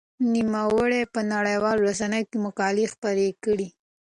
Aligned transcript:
نوموړي 0.33 1.01
په 1.13 1.19
نړيوالو 1.33 1.85
رسنيو 1.89 2.29
کې 2.29 2.37
مقالې 2.45 2.85
خپرې 2.93 3.29
کړې. 3.43 3.67